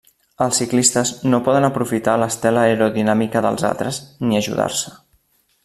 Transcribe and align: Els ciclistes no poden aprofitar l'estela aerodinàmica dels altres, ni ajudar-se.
Els 0.43 0.59
ciclistes 0.61 1.11
no 1.33 1.39
poden 1.47 1.67
aprofitar 1.67 2.15
l'estela 2.21 2.63
aerodinàmica 2.71 3.45
dels 3.47 3.69
altres, 3.73 4.01
ni 4.31 4.41
ajudar-se. 4.43 4.99